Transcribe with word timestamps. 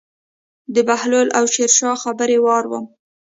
د 0.73 0.75
بهلول 0.87 1.27
او 1.37 1.43
شیرشاه 1.53 1.97
خبرې 2.03 2.37
اورم. 2.45 2.85